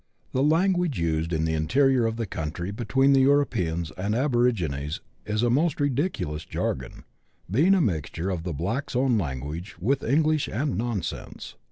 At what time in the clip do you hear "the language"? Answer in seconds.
0.31-0.99